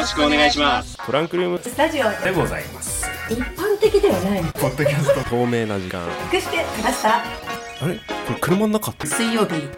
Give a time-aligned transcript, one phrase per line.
[0.00, 0.96] ろしくお願いします。
[1.04, 3.06] トランクルームスタジオでございます。
[3.28, 4.42] 一般的ではない。
[4.54, 5.20] ポッドキャスト。
[5.30, 6.00] 透明な時間。
[6.32, 7.22] 隠して正したあ
[7.86, 7.94] れ？
[7.96, 8.00] こ
[8.32, 8.90] れ車の中？
[8.92, 9.68] って水曜日。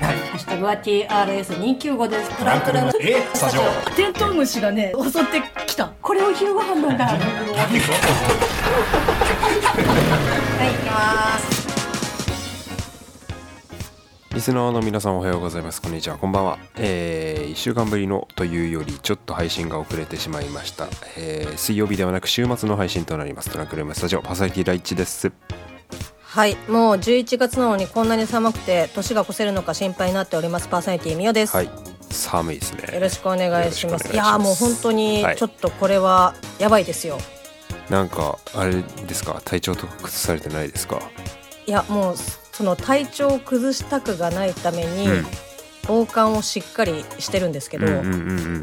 [0.00, 2.30] ハッシュタグは TRS295 です。
[2.38, 2.92] トランクルーム。
[3.00, 3.26] え？
[3.34, 3.62] スタジオ。
[3.96, 5.90] テントウムシがね襲ってきた。
[6.00, 7.20] これを昼ご飯なんだはい行
[10.78, 11.53] きます
[14.34, 15.80] リスナーの皆さんおはようございます。
[15.80, 16.18] こんにちは。
[16.18, 16.58] こんばんは。
[16.74, 23.50] えー、1週間ぶりのというよりちょっと配信が遅れてしまいました、えー、水曜日ではなく週末の配信となります。
[23.50, 25.30] トランクルームスタジオパーソナリティ第一です。
[26.24, 26.56] はい。
[26.68, 30.66] もう11月なのにこんなに寒くて年が越せるのか心配になっております。
[30.66, 31.70] パーソナリティみよです、はい。
[32.10, 32.92] 寒いですね。
[32.92, 34.08] よろしくお願いします。
[34.08, 34.12] いします。
[34.14, 35.36] いやーもう本当にはい。
[35.36, 37.18] ちょっとこれはやばいですよ、
[37.88, 39.40] なんかあれですか？
[39.44, 41.00] 体調とか崩されてないですか？
[41.68, 42.16] いやもう
[42.54, 45.26] その体調を崩したくがないために、うん。
[45.86, 48.12] 防寒をしっかりしてるんですけど、うんうんうんう
[48.58, 48.62] ん。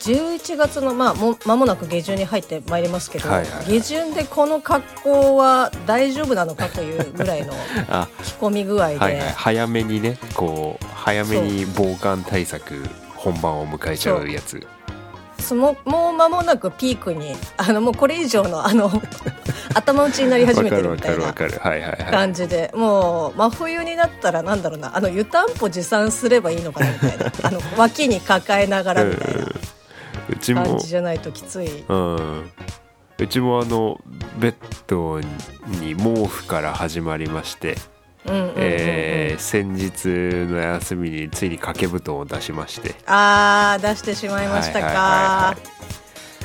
[0.00, 3.80] 11月のまあも間もなく下旬に入ってまいりますけど、はいはいはい。
[3.80, 7.52] 下旬でこの格好は大丈夫なのかというぐらいの
[7.90, 9.32] あ着込み具合で、はいはい。
[9.36, 12.82] 早めにねこう早めに防寒対策
[13.14, 14.64] 本番を迎えちゃうやつ
[15.38, 18.90] そのもう間もなくピークにあのもうこれ以上のあの
[19.74, 21.32] 頭打ちになり始めてるみたいな
[22.10, 27.32] 感じでもう真冬になったらなんだろうなあの湯たんぽ持参すればいいのかなみたいな。
[27.48, 29.46] あの脇に抱えながらみたいな。
[30.30, 31.84] うちも感じじゃないときつい。
[31.88, 32.50] うん。
[33.18, 34.00] うちもあの
[34.38, 34.54] ベッ
[34.86, 37.76] ドに毛布から始まりまして、
[38.26, 40.08] えー先日
[40.50, 42.94] の休みについに掛け布団を出しまして。
[43.06, 45.56] あー出してしまいましたか。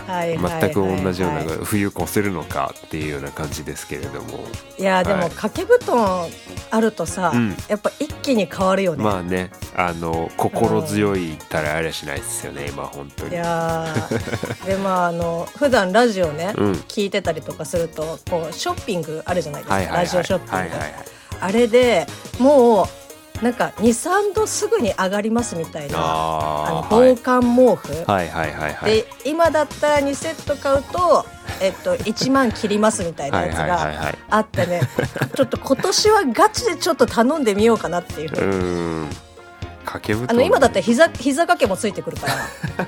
[0.05, 4.45] 全く同じようなはい冬越せるのかっていうような感じですけれども。
[4.77, 5.29] いやでもはい。
[5.29, 6.27] 掛け布団
[6.71, 7.55] あるとさ、うん。
[7.67, 9.03] やっぱ一気に変わるよね。
[9.03, 14.65] まあねあの心強いったらありゃしないですよね今本当いにやー。
[14.67, 16.71] でまああの普段ラジオね、うん。
[16.73, 20.93] 聞いてたりとかするとこうショッピングあるじゃないですか、ラジオショッピング、はいはいはい
[21.43, 22.07] あれで
[22.39, 25.97] もうなんか23度すぐに上がりますみたいな。
[25.97, 28.29] あの防寒毛布、はい。
[28.29, 28.53] はい。
[28.53, 28.73] はい。
[28.73, 28.91] はい。
[28.91, 31.25] で今だったら2セット買うと、
[31.61, 34.81] えっと、1万切りますみたいなやつがあってね。
[35.35, 38.29] ちょっと今年はガチでちょっと頼んでみようかなっていう。
[38.29, 39.09] ふううに
[40.01, 40.29] け布団。
[40.29, 42.33] あの今だったら膝膝掛けもついてくるから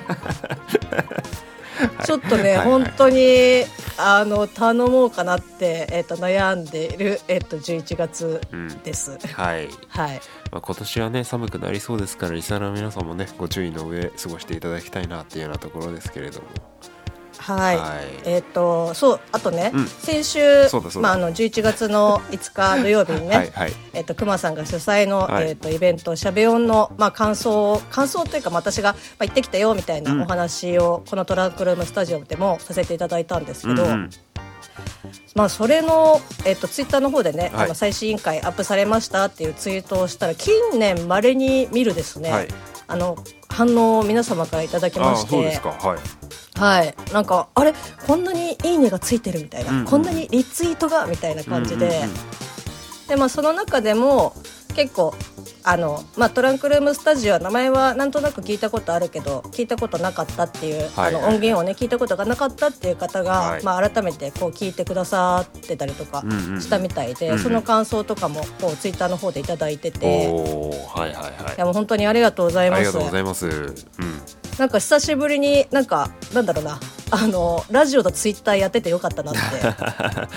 [2.04, 2.64] ちょっとね、はいはい。
[2.64, 3.64] 本当に
[3.98, 8.68] あの頼もうかなって、えっと悩んでいる、えっと11月うん。
[8.82, 9.18] です。
[9.34, 9.68] はい。
[9.88, 10.20] はい、
[10.52, 16.46] まあ、今年はね寒くなりそうですからリスナーの皆さんもねご注意の上過ごしていただきたいなっていうようなところですけれども
[17.54, 18.06] はい、はい。
[18.24, 19.86] えっ、とそうあとね、うん。
[19.86, 20.40] 先週
[21.00, 23.52] まああの11月の5日土曜日にね、
[23.94, 25.48] えっと熊さんが主催の、はい。
[25.50, 30.22] えっとイベントしゃべ音のまあ感想を感想というかまあ私がまあ行ってきたよみたいなうん。
[30.22, 33.86] お話を、このトランクルームスタジオでもさせていただいたんですけど、
[35.34, 37.64] まあそれのえっとツイッターの方でね、はい。
[37.66, 42.48] あの最新委員会アップされましたっていうツイートをしたら近年まれに見るですね、はい。
[42.88, 43.16] あの
[43.48, 45.76] 反応を皆様からいただきましてそうですか
[46.58, 46.86] はい。
[46.86, 47.74] はい、なんかあれ？
[48.06, 49.84] こんなに「いいね」がついてるみたいな、うんうん。
[49.84, 52.10] こんなにリツイートがみたいな感じで、うんうんうん。
[53.08, 54.34] でまあその中でも
[54.74, 55.14] 結構
[55.64, 63.64] あの、まあ、トランクルームスタジオは名前はなんとなく聞いたことあるけど聞いたことなかったっていう、はいはいあの音源をね聞いたことがなかったっていう方が、はい。
[63.64, 66.22] まあ、改めてこう聞いてくださってたりとか
[66.60, 67.42] したみたいで、うんうん。
[67.42, 70.28] その感想とかもこうツイッターの方でいただいてて。
[70.28, 71.54] はいはいはい。
[71.56, 72.78] いやもう本当にありがとうございます。
[72.78, 73.46] ありがとうございます。
[73.46, 73.74] うん
[74.58, 76.80] なんか久しぶりになんかなんだろうな
[77.10, 79.40] あのラジオとツイッターやっててよかったなって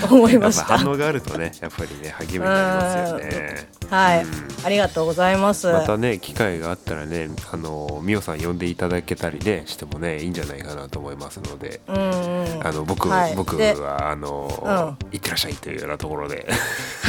[0.13, 0.77] 思いました。
[0.77, 4.49] 反応があるとねやっぱりね励みになりますよねはい、うん。
[4.63, 5.71] ありがとうございます。
[5.71, 11.81] またね機会があったらねあのみおさん呼んでいただけたりねしてもねいいんじゃないかなと思いますので。
[11.87, 12.67] うんうん。
[12.67, 13.35] あの僕,、はい。
[13.35, 15.11] 僕ではあの、うん。
[15.11, 16.47] 行ってらっしゃいというようなところで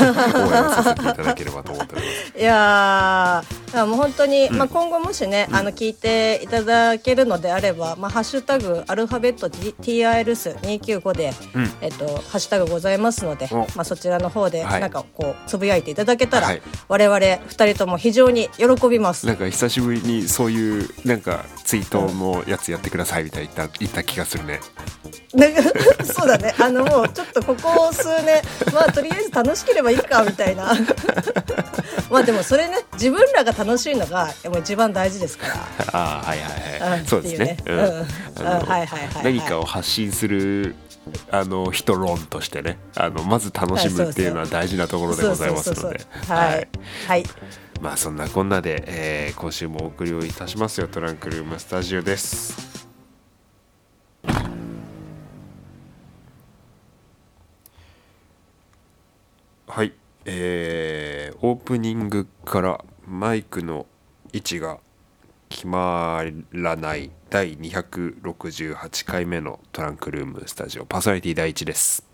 [0.00, 2.38] 応援をさせていただければと思っております。
[2.38, 3.44] いや
[3.75, 4.59] もう本当に、うん。
[4.59, 11.73] まあ、今後もしね、あの聞いていただけるのであれば、まあ、ハッシュタグアルファベット TRS295 で、うん。
[11.81, 13.59] えっと、ハッシュタグございますので、お。
[13.59, 14.81] まあ、そちらの方ではい。
[14.81, 19.26] なんかこうつぶやいていただけたら、はい我々二人とも非常に喜びます。
[19.26, 24.61] なんか久しぶりにそういうなんかツイートのやつやってくださいみたいな言った言った気がするね。
[25.34, 25.62] なんか
[26.05, 28.43] そうだねあのもうちょっとここ数年
[28.75, 30.72] まあとりあえず楽しければいいかみたいな
[32.11, 35.55] まあでもそれね自分らが楽しいのがもう一番大事ですから
[35.93, 37.00] ああはいはいはい。
[37.00, 37.56] うんそうですね。
[37.64, 37.75] うね
[38.40, 40.75] うんはいはいはい何かを発信する
[41.31, 42.79] あの人論としてね。
[42.94, 46.00] あのまず楽しむっていうのは大事なところでございますので。
[46.29, 46.69] はい、
[47.06, 47.25] はい、
[47.81, 52.88] まあそんなこんなで、えー、今週もお送りをいたしますよトランクルームスタジオです。
[59.67, 59.93] はい。
[60.26, 63.87] えー、オープニングからマイクの
[64.32, 64.79] 位置が
[65.50, 72.06] 決まらない第268回目のトランクルームスタジオパーソナリティ第一です。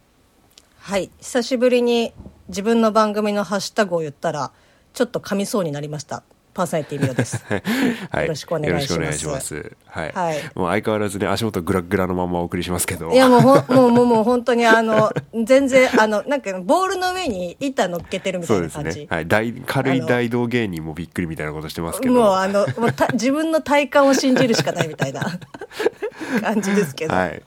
[0.79, 1.11] はい。
[1.21, 2.13] 久しぶりに
[2.49, 4.53] 自分の番組のハッシュタグを言ったら
[4.95, 6.25] ちょっと噛みそうになりました。
[6.57, 7.45] パーソナリティミオです。
[8.11, 9.73] はい、よろしくお願いします。
[9.85, 10.37] はい、はい。
[10.55, 13.13] もう相変わらずね足元グラッグラのままお送りしますけど。
[13.13, 15.13] いやもうほんもうもうもう本当にあの
[15.45, 22.15] 全然あのなんかボールの上に板乗っけてるみたそですいうな感じ、ね、はい、大軽い大道芸人もびっくりみたいなことしてますけど。
[22.15, 25.39] もうあのもうた自分の体感を信じるしかないみたいな。
[26.41, 27.15] 感じですけど。
[27.15, 27.43] はい。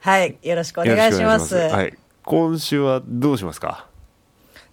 [0.00, 1.54] はい、よろしくお願いします。
[1.54, 1.94] はい、
[2.24, 3.87] 今週はどうしますか？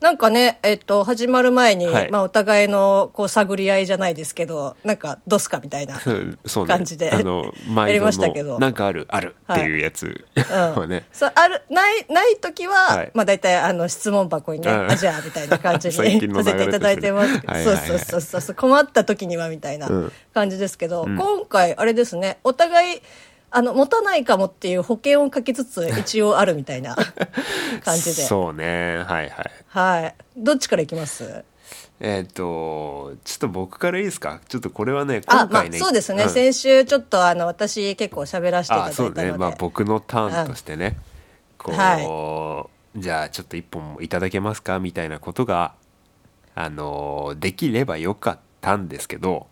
[0.05, 2.11] なんかね、えっと、始まる前に、はい。
[2.11, 5.95] まあ、お互いの、こう、探り合いじゃないですけど、なんか、どうすかみたいな。
[6.67, 8.53] 感じであの や毎度りましたけど。
[8.53, 10.75] のなんかあるあるっていうやつ、うん。
[10.79, 11.07] はね。
[11.11, 13.11] そう、ある、ない、ない時は、はい。
[13.15, 14.91] まあ、大体、あの、質問箱にね、うん。
[14.91, 17.39] あ、じゃあ、みたいな感じに させていただいてます。
[17.41, 20.11] けど、そうそうそうそう、困った時には、みたいなうん。
[20.35, 23.01] 感じですけど、今回、あれですね、お互い、
[23.57, 26.95] あの、持たないかもっていう保険をかけつつ、一応あるみたいな
[27.85, 28.23] 感じで。
[28.23, 28.97] そうね。
[28.97, 29.51] はいはい。
[29.69, 30.15] はい。
[30.35, 31.45] どっちからいきます？
[32.01, 34.41] えっ、とちょっと僕からいいですか？
[34.49, 36.29] ちょっとこれはねあ、まあ今回ね、そうですね、ん。
[36.29, 39.37] 先週ちょっとあの私結構喋らせていただあそういたので、ね。
[39.37, 40.97] まあ僕のターンとしてね、
[41.57, 42.67] こう、は
[42.97, 44.79] じゃあちょっと一本いただけますか？
[44.79, 45.73] みたいなことが
[46.55, 49.47] あのできればよかったんですけど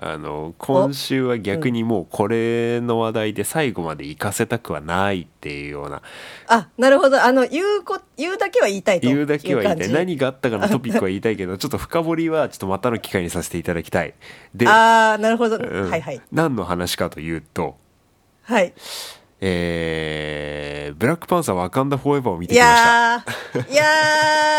[0.00, 6.02] あの今週は逆にもうこれの話題で最後まで行かせたくはないっていうような。
[6.46, 9.06] あ、なるほど、あの言うこ言うだけは言いたいと。
[9.06, 9.92] いう言うだけは言いたい。
[9.92, 14.14] 何があったかの トピックは言いたいけどちょっと深掘りはちょっとまたの機会にさせていただきたい。
[14.54, 15.90] で、ああ、なるほど、うん。
[15.90, 16.20] はいはい。
[16.30, 17.76] 何の話かというと
[18.44, 18.72] はい。
[19.40, 22.80] えー、ブラックパンサーワカンダフォーエバーを見ていきました。
[22.80, 23.84] やー、いや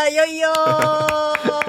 [0.08, 1.48] ー、よいよー。
[1.48, 1.59] い や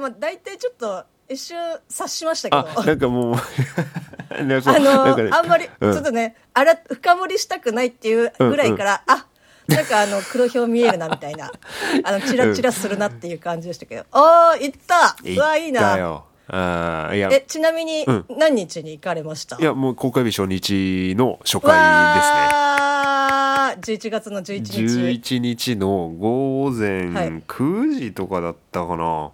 [0.00, 1.56] もう大体ちょっと一瞬
[1.88, 2.80] 察しましたけど。
[2.80, 3.34] あなんかもう
[4.44, 5.30] なんかあのなんかね。
[5.32, 5.90] あんまり、ちうん。
[5.96, 9.26] ょっとね、あら、深掘りしたくないっていうぐらいから、あ、
[9.68, 11.50] なんかあの、黒表見えるな、みたいな。
[12.04, 14.04] あの、チラチラするなっていう感じでしたけど。
[14.12, 15.16] あー、行った！
[15.24, 16.24] うわ、いいな。
[16.52, 17.28] あーいや。
[17.32, 19.56] え、ちなみにうん、何日に行かれました？
[19.60, 24.80] いやもう公開日初日の初回わー、11月の11です日。
[24.82, 27.28] ね11日の午前はい。
[27.46, 29.30] 9時とかだったかな、あ、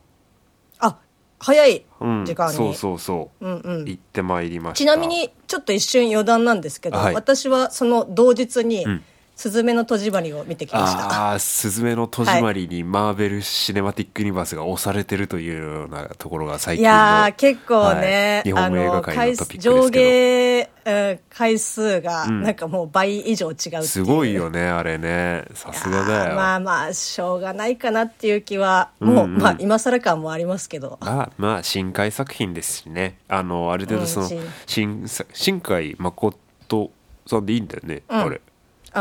[1.38, 2.24] 早いうん。
[2.24, 2.56] 時間に。
[2.56, 3.84] そうそうそう、うんうん。
[3.84, 4.76] 行ってまいりました。
[4.78, 7.14] ちなみに、ちょっと一瞬余談なんですけど、はい。
[7.14, 9.02] 私はその同日にん、
[9.36, 11.30] すずめの戸締まりを見てきました。
[11.30, 18.50] ああスズメの戸締まりにマーベル・シネマティック・ユニバースが押されてるというようなところが最い近のやー結構ね、はい。
[18.50, 22.42] 日本の映画界回のトピック上下、うん回数がん。
[22.44, 23.82] なんかもう倍以上違うう。
[23.82, 25.44] すごいよねあれね。
[25.52, 26.34] さすがだよ。
[26.34, 29.34] まあまあしょうがないかなっていう気はもう、うん。
[29.34, 30.96] うんまあ今更感もありますけど。
[31.02, 33.18] まあまあ深海作品ですしね。
[33.28, 36.90] あのある程度その、うん新新海誠
[37.26, 38.18] さんでいいんだよね、うん。
[38.18, 38.40] あれ。
[38.40, 38.45] あ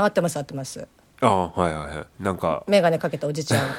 [0.03, 0.87] 合ってます合ってます。
[1.21, 2.23] あはいはいはい。
[2.23, 2.63] なんか。
[2.67, 3.69] 眼鏡かけたおじちゃん。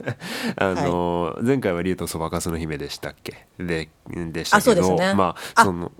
[0.56, 3.46] あの、はい、前回は竜とそばかすの姫でしたっけ？
[3.58, 5.92] ででしたけど、ね、まあその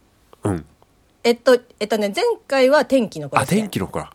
[0.44, 0.64] うん。
[1.24, 4.12] えっとえっとね前回は天気の子で、ね、あ天気の子か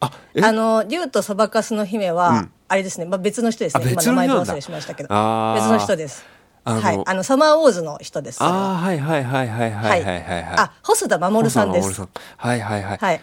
[0.00, 0.10] あ
[0.42, 3.92] あの竜とそばかすの姫は、うん、あれですね、まあ、別の人ですね。
[3.92, 5.08] 今名前忘れしましたけど。
[5.10, 6.24] あ別の人です。
[6.64, 8.42] はい、あのサマーウォーズの人です。
[8.42, 10.44] ああ、はいはいはいはいはいはいはい。
[10.58, 12.02] あ、細田守さんです。
[12.36, 12.98] はいはいはい。
[12.98, 13.20] はい。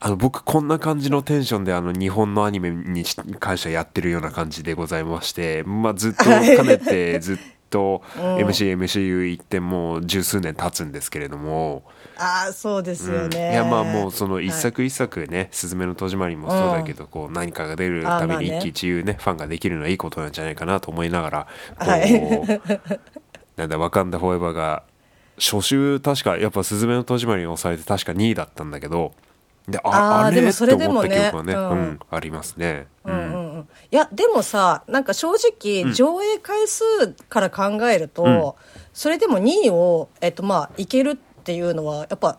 [0.00, 3.04] あの僕こんな感じのテンションであの日本のアニメに
[3.38, 8.36] 関してはやってるような感じでございまして、まあ、ずっとはいかねて ずっとうん。
[8.38, 11.84] MCMCU 行ってもう十数年経つんですけれども、
[12.18, 13.30] ああそうですようん。
[13.30, 14.46] ね、いやまあもうそのはい。
[14.46, 21.46] 一作一作ね「すずめの戸締まり」もそうだけど、こう何かが出るために一喜一憂ねファンができるのはいいことなんじゃないかなと思いながら
[21.78, 22.60] こう、はい。
[23.56, 24.82] なんだ「ワカンダ・フォーエバー」が
[25.38, 29.12] 初週確かやっぱ「すずめの戸締まり」に抑えて確か2位だったんだけど
[29.68, 31.08] でああれあーでもそれでもね。
[31.08, 31.42] ね、うん。
[31.42, 32.86] うんありますね。
[33.04, 33.14] うん。
[33.14, 36.84] うんうん、いやでもさなんか正直上映回数
[37.28, 38.52] から考えると、うん。
[38.92, 42.38] それでも2位を、えっとまあ、いけるっていうのはやっぱ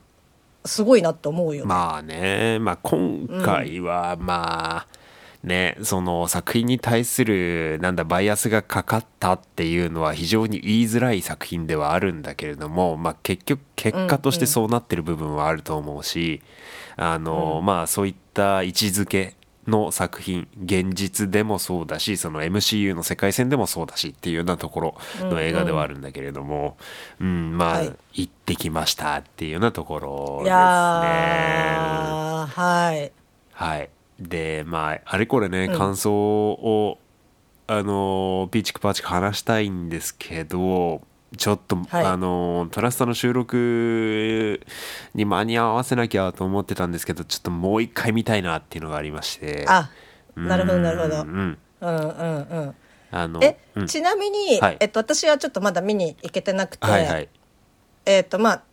[0.66, 1.68] すごいなって思うよね。
[1.68, 4.88] まあね、まあ、今回はまあ、
[5.44, 16.42] ねその作品に対するなんだバイアスがかかったっていうのは非常に言いづらい作品ではあるんだけれども、まあ、結局結果としてそうなってる部分はあると思うし、
[16.98, 19.36] あのまあそういった位置づけ
[19.68, 26.78] の作品現実でもそうだしその MCU の世界線でもそうだしっていうようなところの映画ではあるんだけれども、
[27.20, 27.94] うんまあ、はい。
[28.14, 30.52] 行ってきましたっていうようなところですね。
[30.52, 30.52] い
[32.48, 33.12] はい。
[33.54, 36.98] はい、でまああれこれね、感想を
[37.68, 41.04] あのピーチクパーチク話したいんですけど
[41.38, 42.06] ちょっと、はい。
[42.06, 44.62] あのトラスタの収録
[45.14, 49.66] に間に合わせなきゃと思ってたんですけどちょっともう一回見たいなっていうのがありまして。
[49.68, 49.90] あ
[50.36, 51.22] なるほどなるほど。
[51.22, 51.90] うんうん。
[51.90, 52.76] うん
[53.14, 53.88] あのえ、うん。
[53.88, 54.78] ちなみに、はい。
[54.80, 57.30] えっと、私はちょっとまだ見に行けてなくて、はいはい。
[58.06, 58.64] えっとまあ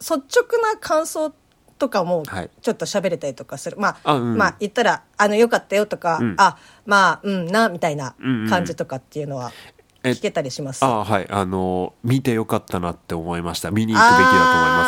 [0.00, 1.32] 率直な感想
[1.78, 2.50] とかもはい。
[2.62, 4.36] ちょっと喋れたりとかする、まあ、あうん。
[4.36, 6.34] まあ言ったらあのよかったよとか、うん。
[6.38, 8.14] あまあうんなみたいな
[8.48, 9.52] 感じとかっていうのは。
[9.52, 9.77] え
[10.14, 11.26] 聞けたりします、あはい。
[11.30, 13.70] あの見てよかったなって思いました。
[13.70, 14.34] 見に行くべきだと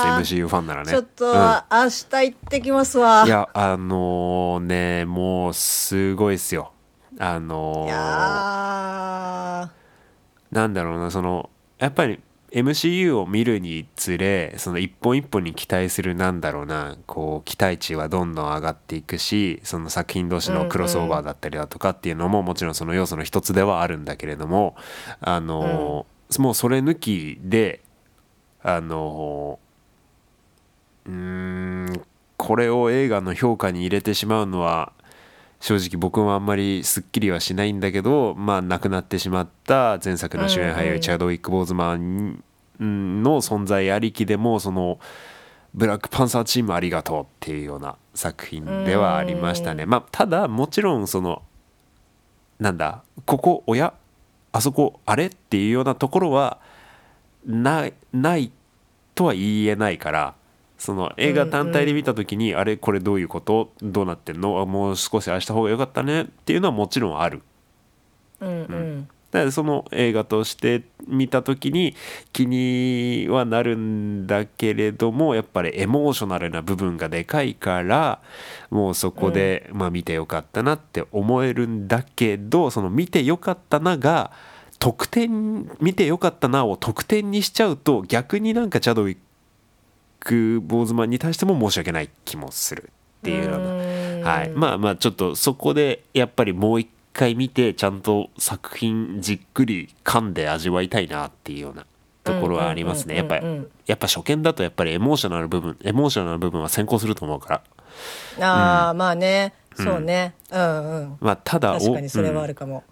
[0.08, 0.90] 思います MCU ファンならね。
[0.90, 1.34] ちょっと、うん。
[1.34, 3.24] 明日行ってきますわ。
[3.26, 6.72] いやあのねもうすごいですよ。
[7.18, 9.70] あのいや
[10.50, 12.20] なんだろうなそのやっぱり
[12.52, 24.74] MCU を見るにつれその一本一本に期待するなんだろうなこう期待値はどんどん上がっていくしその作品同士のクロスオーバーだったりだとかっていうのももちろんその要素の一つではあるんだけれども
[25.20, 26.06] あの、
[26.38, 27.82] もうそれ抜きで
[28.62, 29.58] あの
[31.06, 32.02] うーん
[32.36, 34.92] これを映画の評価に入れてしまうのは
[35.60, 42.42] 正直僕もあんまりすっきりはしないんだけどまあ亡くなってしまった前作の主演俳優、うんうんチャドウィック・ボーズマン
[42.78, 44.98] の存在ありきでもその
[45.74, 49.86] ブラックパンサーチームありがとうっていうような作品ではありましたね。
[49.86, 51.42] まあただもちろんその
[52.58, 53.94] なんだここおや
[54.52, 56.58] あそこあれっていうようなところは
[57.46, 58.50] ないない
[59.14, 60.34] とは言えないから
[60.80, 63.72] その映画単体で見た時に、あれこれどういうこと？
[63.82, 64.60] どうなってんの？
[64.60, 66.22] あもう少しああした方が良かったね。
[66.22, 67.42] っていうのはもちろんある。
[68.40, 68.74] ーうん。
[68.74, 69.08] うん。
[69.30, 71.94] だからその映画として見た時に
[72.32, 78.20] 気にはなるんだけれどもやっぱりエモーショナルな部分がでかいから
[78.70, 84.32] もうそこで、まあ見てよかったなって思えるんだけどその見てよかったなが
[84.80, 89.20] 得点見てよかったなを得点にしちゃうと逆になんかチャドウィック・
[90.24, 94.30] ボーズマンに対しても申し訳ない気もするっていうような。
[94.30, 101.86] はい、まあまあちょっとそこでやっぱりもう一回見てちゃんと作品じっくり噛んで味わいたいなっていうような
[102.22, 103.16] ところはありますね。
[103.16, 103.42] やっぱや
[103.94, 107.62] っぱ初見だとやっぱりエモーショナル部分エモーショナル部分は先行すると思うか
[108.38, 108.46] ら。
[108.46, 109.54] ああ、まあね。
[109.74, 110.34] そうね。
[110.50, 111.16] うんうん。
[111.20, 112.84] まあただ確かにそれはあうんるかも、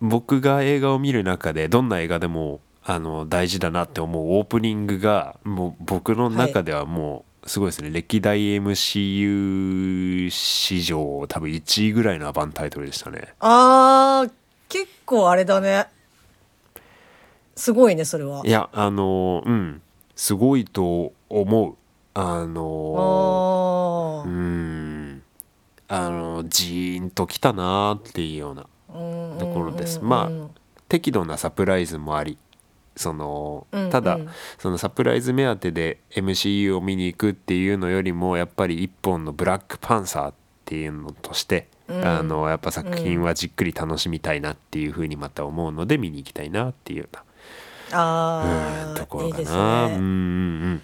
[0.00, 13.34] 僕が映画を見る中でどんな映画でもあの大事だなって思うオープニングがもう僕の中ではもうすごいですね、歴代 MCU 史上多分1位ぐらいのアバンタイトルでしたね。
[13.40, 14.32] あー
[14.68, 15.88] 結構あれだね。
[17.56, 18.42] すごいねそれは。
[18.44, 19.82] いやあのうん。
[20.14, 21.76] すごいと思う。
[22.14, 25.22] あのあうーん。
[25.88, 29.98] あのジーンときたなーっていうようなーところです。
[30.00, 30.50] うんまあうん
[30.88, 32.36] 適度なサプライズもあり
[32.96, 34.18] そのただ
[34.58, 40.34] そのサプライズ目当てで MCU を見に行くっていうのよりもやっぱり一本のブラックパンサーっ
[40.64, 47.16] ていうのとして、うんあのやっぱ作品はじっくり楽しみたいなっていうふうにまた思うので見に行きたいなっていうよう
[47.94, 49.88] なところかな。
[49.88, 50.82] ねうんうん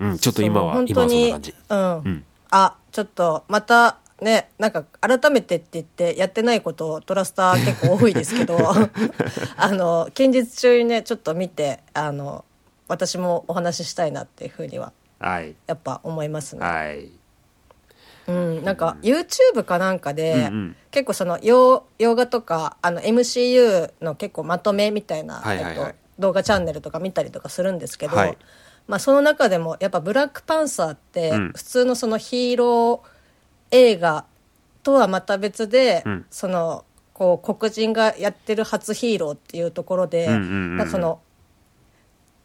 [0.00, 0.10] うん。
[0.10, 1.54] うん、ちょっと今は今はそんな本感じ。
[1.68, 8.58] うんあちょっとまたねなんか改めてって言ってやってないことをトラスター結構多いですけど
[9.56, 12.44] あの近日中にねちょっと見てあの
[12.88, 14.92] 私もお話ししたいなっていうふうには
[15.24, 15.54] はい。
[15.66, 16.64] やっぱ思いますね。
[16.64, 17.10] はい。
[18.26, 20.76] うん、なんか YouTube かなんかで、うんうん。
[20.90, 25.88] 結構その洋洋画とかあの MCU の結構まとめみたいな、はいはいはい。
[25.88, 28.38] えっと、動画チャンネルとか見たりとかするんですけど、はい。
[28.86, 31.52] まあ、その中でもやっぱ「ブラックパンサー」ってうん。
[31.54, 33.13] 普通のそのヒーロー
[33.70, 34.24] 映画
[34.82, 36.26] とはまた別で、うん。
[36.30, 41.20] そのこう黒人がやってる初ヒーローっていうところで、うその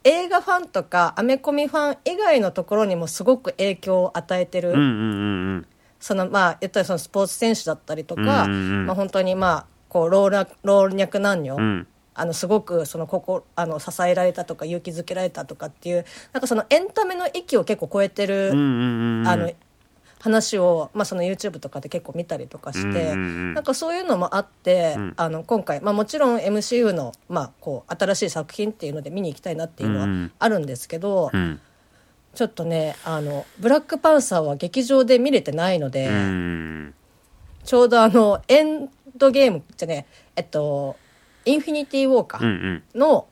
[0.04, 5.66] 映画ファンとかアメコミファン以外のところにもすごく影響を与えてる。
[6.00, 11.88] そのまあ言ったらそのスポーツ選手だったりとか、まあ、本当にまあこう老若老若男女、うん。
[12.14, 18.52] あのすごくそのここあの支えられたとか勇気づけられたとかっていうなんかそのエンタメの域を結構超えてる。
[18.52, 19.52] あの
[20.20, 31.60] 話を、まあ、その YouTube とかで結構見たりとかして、うんなんかそういうのもあって、うんあの今回、まあ、もちろん MCU の、まあ、こう新しい作品っていうので見に行きたいなっていうのはあるんですけど、うん。
[32.36, 36.08] ちょっとねあのブラックパンサーは劇場で見れてないので。
[36.08, 36.94] うん。
[37.64, 40.96] ちょうどあのエンドゲームじゃねえっと
[41.46, 42.84] インフィニティ・ウォーカーん。
[42.94, 43.28] の、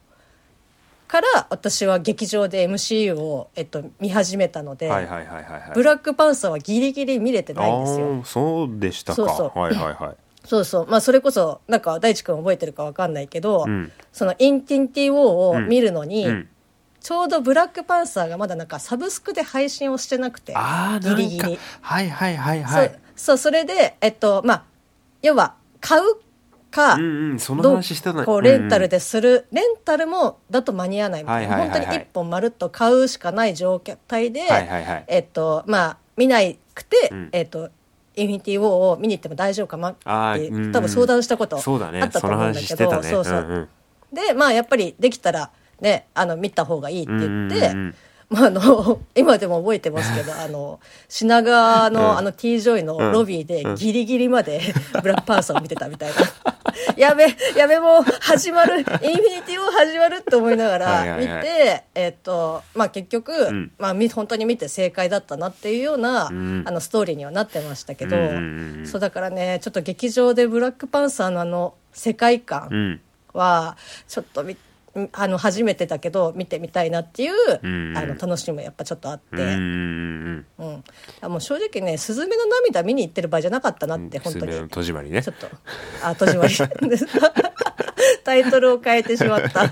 [1.08, 5.72] から私は劇場で MCU を、えっと、見始めたので、はいはいはいはいはい。
[5.74, 8.24] ブラックパンサーはギリギリ見れてないんですよ。
[8.26, 9.16] そうでしたか。
[9.16, 9.60] そうそう。
[9.60, 10.16] はいはいはい。
[10.46, 10.88] そうそう。
[10.88, 13.92] まあそれこそなんか大地君覚えてるかわかんないけど、うん。
[14.12, 16.50] そのインティンティ・ウォーを見るのに、うん。
[17.00, 20.54] ちょうどブラックパンサーがまだなんかサブスクで配信をしてなくて
[21.02, 21.60] ギリギリ。
[21.82, 22.88] はいはいはいはい。
[22.90, 23.00] そう。
[23.16, 24.64] そうそれでえっとまあ
[25.22, 26.04] 要は買う
[26.78, 35.06] か、うんうんその話してたこうレンタルでする、レンタルもだと間に合わないみたいな、はいはい本当に一本まるっと買うしかない状態で、はいはいはい。
[35.08, 37.30] えっとまあ見ないくて、うん。
[37.32, 37.70] えっと
[38.16, 40.72] インフィニティ・ウォーを見に行っても大丈夫かなってうんうん。
[40.72, 43.10] 多分相談したことあったと思うんだけどその話してたね。
[43.10, 43.70] そうそう、んん。
[44.14, 47.96] でまあやっぱりできたらねあの見た方がいいって言って、うんうんうん
[48.30, 52.18] まあ、あの 今でも覚えてますけど あの品川の,、うん。
[52.18, 53.76] あの T・ ジョイのロビーでうん。
[53.76, 54.62] ギリギリまで
[55.02, 56.16] ブラックパンサーを見てたみたいな。
[56.98, 61.40] やべやべもう始まるインフィニティ・ウォー始まるって思いながはいら見て、はい。
[61.40, 63.72] はいえっとまあ結局、ん。
[63.78, 66.64] まあみ本当に見て正解だったなっていうような、ん。
[66.66, 73.02] あのストーリーにはなってましたけど、うんそうだからねちょっと劇場でブラックパンサーのあの世界観、うん。
[73.34, 74.58] はちょっとみ
[75.14, 77.98] あの初めてだけど見てみたいなっていう、うん。
[77.98, 84.70] あの楽しみもやっぱちょっとあって、うんもう正直ね「すずめの涙」見に行ってる場合じゃなかったなって、本当に。
[84.70, 85.22] 戸締まりね。
[85.22, 85.48] ちょっと。
[86.04, 86.56] あ戸締まり。
[88.24, 89.72] タイトルを変えてしまった。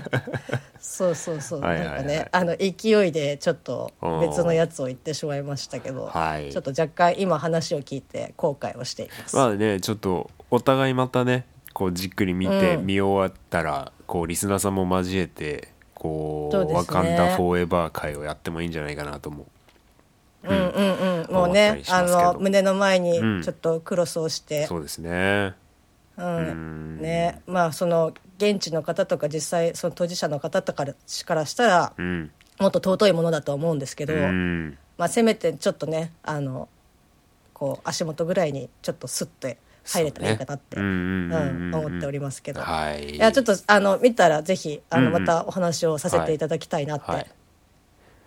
[0.80, 1.96] そうそうそう、はいはいはい。
[1.96, 6.52] なんかねあの勢いでちょっと別のやつを言ってしまいましたけど、はい。
[6.52, 11.44] ちょっと若干今話を聞いて後悔をしています、まあねちょっとお互いまたね
[11.76, 12.86] こうじっくり見て、うん。
[12.86, 19.44] 見終わったらこうリスナーさんも交えてこうそうねワカンダフォーエバー会をやってもいいんじゃないかなと思
[20.42, 21.24] ううんうん。
[21.24, 21.34] うん。
[21.34, 23.42] もうねあの胸の前にうん。
[23.42, 25.52] ちょっとクロスをして、そうですね。
[26.16, 26.36] うん。
[26.36, 27.02] うん。
[27.02, 27.42] ね。
[27.46, 32.30] まあその現地の方とか実際その当事者の方とかからしたらうん。
[32.58, 34.78] もっと尊いものだとは思うんですけど、うん。
[34.96, 36.70] まあ、せめてちょっとねあの
[37.52, 40.88] こう足元ぐらいにちょっとスッて入れたらいいかなってそうね。
[40.88, 43.16] うん思っておりますけど、はい。
[43.16, 47.26] いやちょっとあの見たらぜひあのまたお話をさせていただきたいなって、はい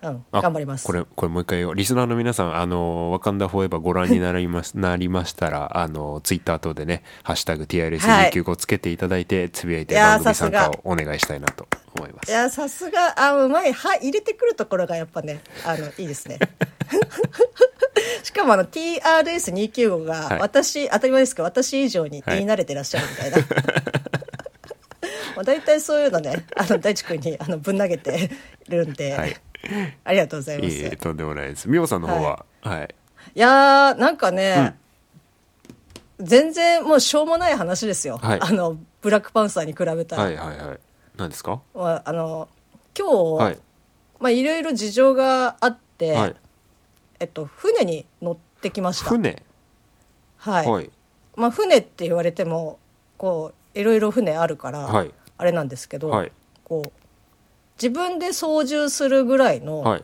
[0.01, 0.85] うん、あ頑張ります。
[0.85, 12.29] これこれもう一回リスナーの皆さんあのワカンダフォーエバーご覧になりますなりましたらあのツイッター等でね「ハッシュタグ #TRS295」つけていただいて、つぶやいて番組参加をお願いしたいなと思います。
[12.29, 13.19] いやさすが。
[13.19, 13.73] あうまい。
[13.73, 16.39] は入れてくるところがやっぱねあのいいですね。
[18.23, 20.39] しかもあの TRS295 がはい。
[20.39, 22.45] 私、当たり前ですけど私以上に言い。
[22.45, 23.37] 慣れてらっしゃるみたいな、
[25.35, 28.31] まあ大体そういうのねあの大地君にあのぶん投げて
[28.67, 29.35] るんで、はい
[30.03, 30.75] ありがとうございます。
[30.75, 31.69] いえいえとんでもないです。
[31.69, 32.45] みおさんの方は？
[32.61, 32.95] はい、
[33.35, 33.39] い。
[33.39, 34.77] やーなんかね、
[36.19, 38.39] 全然もうしょうもない話ですよ、はい。
[38.41, 40.79] あのブラックパンサーに比べたら、はい、はいはい。
[41.17, 41.61] 何ですか？
[41.73, 42.47] まああの
[42.97, 43.57] 今日、はい。
[44.19, 46.35] まあいろいろ事情があって、はい。
[47.19, 49.09] えっと、船に乗ってきました。
[49.09, 49.43] 船？
[50.37, 50.89] はい、はい。
[51.35, 52.79] まあ、船って言われても
[53.17, 55.11] こういろいろ船あるから、はい。
[55.37, 56.31] あれなんですけど、はい。
[56.63, 56.91] こう
[57.81, 60.03] 自分で操縦するぐらいのはい。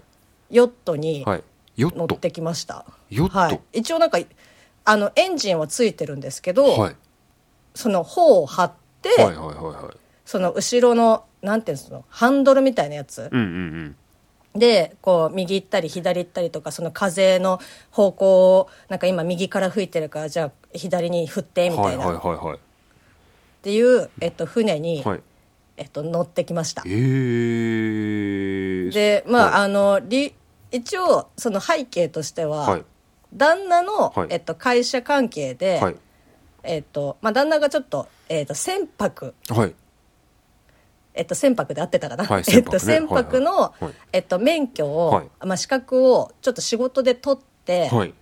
[0.51, 1.43] ヨットにはい。
[1.75, 1.97] ヨット？
[1.97, 2.85] 乗ってきました、
[3.29, 4.19] はい、一応なんか
[4.85, 6.95] あのエンジンはついてるんですけど、はい。
[7.73, 9.97] その帆を張って、はいはいはいはい。
[10.23, 13.95] その後ろのなんていうんですのハンドルみたいなやつうんうん
[14.57, 17.59] でこう右行ったり左行ったりとかその風の
[17.91, 22.59] 方向をなんか今右から吹いてるからじゃあ左に振ってうんはいみたいな、っはいはいはい。
[23.63, 25.21] ていう、えっと、船に、はい
[25.77, 26.83] えっと、乗ってきました。
[26.85, 26.89] え。
[26.89, 29.61] ー、でまあ、はい。
[29.65, 30.33] あのり
[30.71, 32.83] 一応その背景としては、はい。
[33.33, 34.27] 旦那の、はい。
[34.29, 35.95] えっと、会社関係で、はい。
[36.63, 39.33] えっとまあ、旦那がちょっと,、えっと船舶。
[39.49, 39.75] はい。
[41.13, 43.73] えっと、船舶で合ってたかな、はい えっと、船舶の、
[44.11, 45.29] えっと、免許を、はい。
[45.45, 48.13] まあ、資格をちょっと仕事で取って、はい。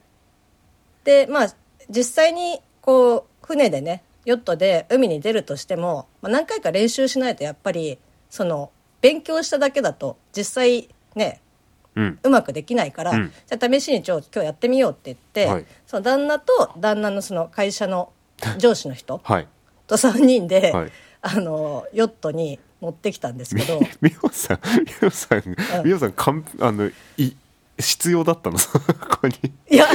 [1.04, 1.56] でまあ
[1.90, 7.98] 実際にこう船でねヨットで海に出るとしても、まあ、何回か練習しないとやっぱり
[8.30, 11.42] その勉強しただけだと実際ね
[11.96, 12.20] うん。
[12.24, 13.32] うまくできないから、うん。
[13.48, 15.66] じゃあ試しに今日やってみようって言って、はい。
[15.86, 18.12] その旦那と旦那のその会社の
[18.58, 19.48] 上司の人はい。
[19.88, 20.92] と3人で、はい。
[21.22, 24.60] あのヨットに乗ってきたんですけどみ おさん
[25.02, 25.44] みおさん
[25.86, 27.32] みおさんかんあのい
[27.80, 28.58] 必要だったの？
[28.60, 29.54] そこに。
[29.70, 29.88] いや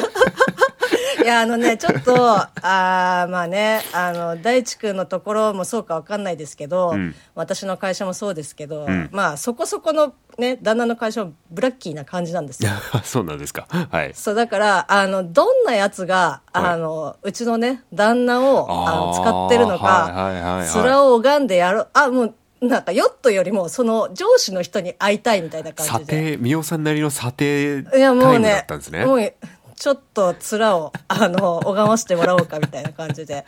[1.22, 7.14] いやあのねちょっとあーまあねあの大地君のところもそうかわかんないですけど、うん。
[7.34, 9.08] 私の会社もそうですけど、ん。
[9.12, 12.70] まあそこそこのね旦那の会社もブラッキーな感じなんですよ。
[13.04, 13.66] そうなんですか。
[13.68, 14.14] はい。
[14.14, 16.64] そうだからあのどんなやつが、はい。
[16.66, 20.84] あのうちのね旦那をあの使ってるのか、はいはいはいはい。
[20.84, 21.88] 面を拝んでやろう。
[21.92, 26.32] あもうなんかヨットよりもその上司の人に会いたいみたいな感査じで。
[26.32, 29.04] 定みおさんなりの査定いやもタイムだうねったんですね。
[29.04, 29.32] もう
[29.78, 33.44] ちょっと面を あの拝ましてもらおうかみたいな感じで。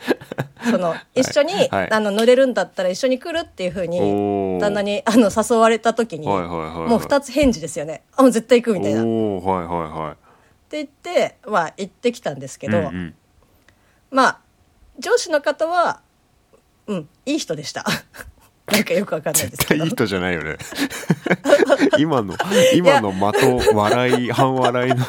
[0.69, 1.91] その一緒に、はい。
[1.91, 3.99] あの乗れるんだったら一緒に来るっていうふうに
[4.59, 6.89] 旦那にあの誘われた時に、はいはいはいはい。
[6.89, 8.03] もう二つ返事ですよね。
[8.15, 9.01] あもう絶対行くみたいな。
[9.01, 10.17] っておおはいはいはい。
[10.69, 13.15] 言ってまあ行ってきたんですけど、うんうん。
[14.11, 14.39] まあ
[14.99, 16.01] 上司の方は
[16.87, 17.83] うんいい人でした。
[18.71, 19.79] なんかよくわかんないですけど。
[19.79, 19.89] 絶対いい。
[19.89, 20.57] 人じゃないよね。
[21.97, 22.35] 今の
[22.73, 25.05] 今の的笑い半笑いの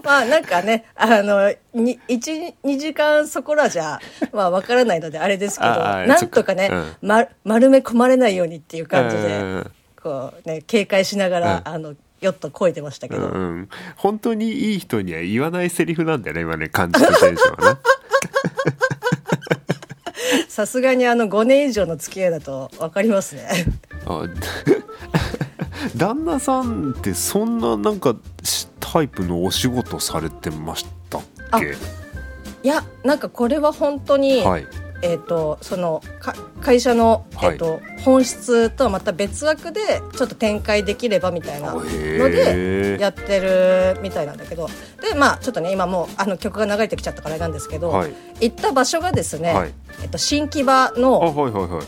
[0.04, 3.98] まあなんかね、あの、に1、2時間そこらじゃ、
[4.32, 11.74] まあわからないのであれですけど、なんとかね、そっかま、丸め込まれないようにっていう感じで、うんこうね、警戒しながら、うん。
[11.74, 17.80] あの、ヨットこいてましたけど、うん、本当にいい人には言わないセリフなんだよね今ね感じとテンションはね。
[20.48, 23.66] さすがにあの5年以上の付き合いだとわかりますね。
[24.06, 24.24] あ
[25.96, 31.22] 旦那さんってそんななんかしタイプのお仕事されてましたっ
[31.60, 31.74] け？
[32.62, 34.66] いや、なんかこれは本当に、はい。
[35.00, 37.52] えっ、と、その、か会社の、はい。
[37.52, 39.80] えっ、と、本質とはまた別枠で、
[40.16, 44.68] ちょっと展開できればみたいなので、やってるみたいなんだけど。
[45.00, 48.12] でまあちょっとね今もうあの曲が流れてきちゃったからあれなんですけど、はい。
[48.40, 49.72] 行った場所がですね、はい。
[50.02, 51.86] えっと、新木場あの、はいはいはい。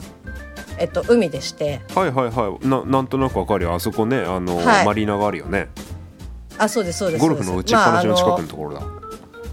[0.78, 1.80] えっと、海でして。
[1.96, 2.68] はいはいはい。
[2.68, 3.74] ななんとなくわかるよ。
[3.74, 4.86] あそこねあの、はい。
[4.86, 5.68] マリーナがあるよね
[6.60, 7.20] あそうですそうです。
[7.20, 8.82] ゴルフの打ちっぱなしの近くまああのところだ、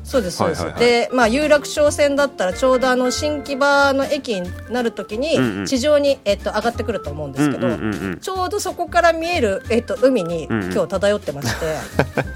[0.04, 0.82] そうですそうです、はいはい。
[0.82, 5.66] はいでまあ有楽町線だったらちょうどあの新木場の駅になる時にうんうん。
[5.66, 8.20] 地上に、えっと、上がってくると思うんですけど、うんうんうんうん。
[8.20, 10.74] ちょうどそこから見える、えっと、海にうんうん。
[10.74, 11.66] 今日漂ってまして、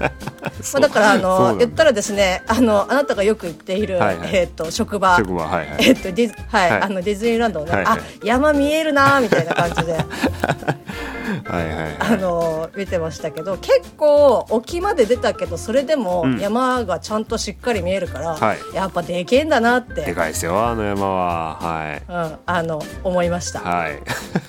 [0.00, 4.30] まそあ、だからあの言ったらですねあのあなたがよく行っている、はいはい。
[4.32, 5.16] えっと、職場。
[5.16, 5.76] 職場はいはい。
[5.80, 6.82] えっとディズはい、はい。
[6.82, 7.98] あのディズニーランドをね、はいはい。
[8.00, 9.98] あ山見えるなーみたいな感じで
[11.44, 11.96] はいはいはい。
[12.00, 16.38] あの見てましたけど結構沖まで出たけどそれでもうん。
[16.38, 18.58] 山がちゃんとしっかり見えるから、はい。
[18.74, 21.54] やっぱでけえんだなって、でかいですよあの山は。
[21.60, 22.02] はい。
[22.08, 24.02] うん、あの思いました、はい。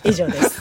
[0.04, 0.60] 以上です。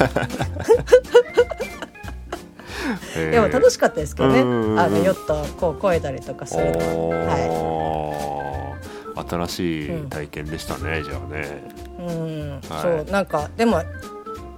[3.15, 4.41] でも楽しかったですけどね。
[4.41, 9.47] うんうんうんあのヨットをこう越えたりとかするのは、はおー。
[9.47, 11.63] 新しい体験でしたね、じゃあね。
[11.99, 12.51] いうん。
[12.53, 12.61] はい。
[12.83, 13.83] そうなんかでも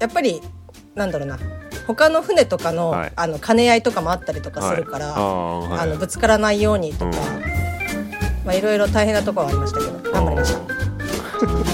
[0.00, 0.40] やっぱり
[0.94, 1.38] なんだろうな。
[1.86, 3.12] 他の船とかの,、はい。
[3.14, 7.14] あの兼ね合いとかもあったりとかするから、はい、ああのぶつからないようにとか、うん。
[8.44, 11.73] まあいろいろ大変なところはありましたけど頑張りました。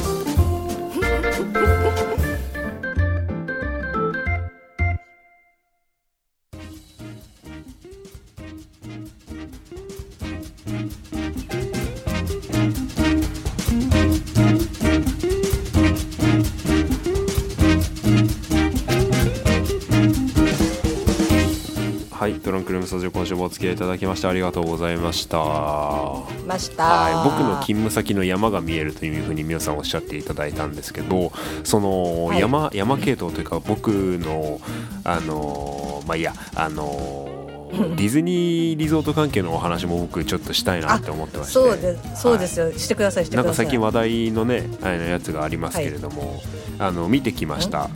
[23.00, 25.38] トランクルームスタジオ今週もお付き合いいただきましてありがとうございました。
[25.38, 31.32] はました、い、僕の勤務先の山が見えるというふうに皆さんおっしゃっていただいたんですけど
[31.64, 32.40] そのはい。
[32.40, 34.60] 山,、山系統というか僕の
[35.04, 37.28] あのまあいいやあの
[37.72, 41.52] ディズニーリゾート関係のお話も僕ちょっとしたいなって思ってまして。
[41.52, 43.66] そうですそうですよ、してくださいしてなんください。
[43.66, 46.42] か最近話題のねあのやつがありますけれども、
[46.78, 47.88] あの見てきました。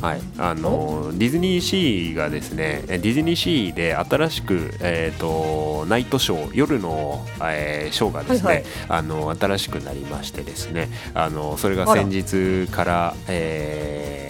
[0.00, 8.64] はい、あのディズニーシーがですねディズニーシーで新しく、えー、とナイトショー夜の、えーショーがですね、はいはい。
[8.88, 14.25] あの新しくなりましてですねあのそれが先日から、えー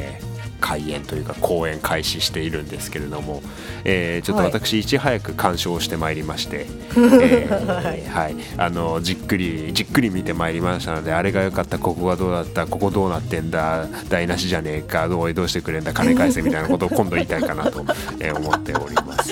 [0.61, 3.43] 開演というか公演開始しているんですけれども、
[3.85, 6.67] えーちょっとはい私いち早く鑑賞してまいりまして、
[6.97, 11.79] えーはい、あのじっくりじっくり見てまいりましたのであれが良かった。
[11.79, 12.67] ここがどうだった？
[12.67, 13.87] ここどうなってんだ？
[14.09, 15.09] 台無しじゃねえか？
[15.09, 15.93] どうどうしてくれんだ？
[15.93, 17.85] 金返せみたいなことを今度言いたいかなと、
[18.21, 19.31] えー思っております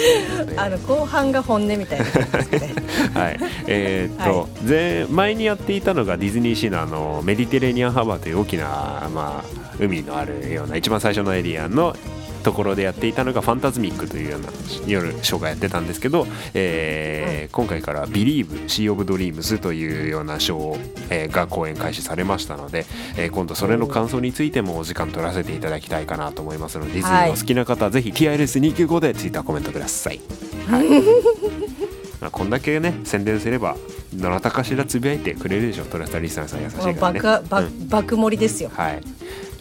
[0.56, 2.84] あの後半が本音みたいな感じですかね。
[3.14, 11.96] はい、えーっと、は前前にやっていたのがディズニーシーのあのメディテレーニアンハーバーという大きな、まあ、海のあるような一番最初のエリアの
[12.44, 14.48] ところでやっていたのがファンタズミックというような
[14.86, 20.78] 夜ショーがやってたんですけど、えー今回から「Believe Sea of Dreams」というようなショー、
[21.10, 22.84] えーが公演開始されましたので、
[23.16, 30.20] えー今度それの感想についてもお時間取らせていただきたいかなと思いますのでディズニーの好きな方はぜひ TILS295 でツイッターコメントください。
[30.66, 30.86] はい。
[32.20, 33.76] まあ、こんだけね宣伝すれば
[34.14, 37.20] どなたかしらつぶやいてくれるでしょトラスタリスナーさん優しいからね、
[38.16, 38.70] 盛りですよ。
[38.74, 39.00] はい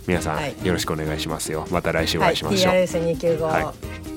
[0.07, 0.55] 皆さん、はい。
[0.63, 1.67] よろしくお願いしますよ。
[1.71, 3.73] また来週おはい会いしましょう、TRS295、は
[4.09, 4.12] い